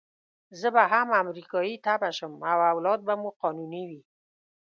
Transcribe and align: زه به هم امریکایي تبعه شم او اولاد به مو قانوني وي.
زه 0.59 0.67
به 0.75 0.83
هم 0.93 1.07
امریکایي 1.21 1.75
تبعه 1.85 2.11
شم 2.17 2.33
او 2.51 2.59
اولاد 2.73 2.99
به 3.07 3.13
مو 3.21 3.29
قانوني 3.41 3.83
وي. 3.89 4.01